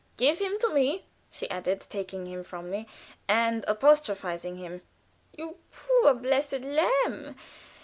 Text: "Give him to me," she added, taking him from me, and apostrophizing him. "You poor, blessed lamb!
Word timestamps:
"Give 0.17 0.39
him 0.39 0.57
to 0.61 0.73
me," 0.73 1.05
she 1.29 1.47
added, 1.51 1.81
taking 1.81 2.25
him 2.25 2.43
from 2.43 2.71
me, 2.71 2.87
and 3.27 3.63
apostrophizing 3.67 4.55
him. 4.55 4.81
"You 5.37 5.57
poor, 5.71 6.15
blessed 6.15 6.61
lamb! 6.61 7.35